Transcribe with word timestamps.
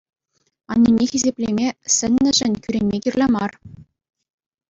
Аннӳне 0.71 1.05
хисеплеме 1.11 1.67
сӗннӗшӗн 1.95 2.53
кӳренме 2.63 2.97
кирлӗ 3.03 3.27
мар. 3.33 3.51